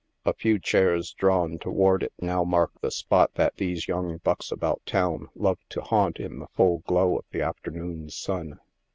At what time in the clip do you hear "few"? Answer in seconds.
0.33-0.57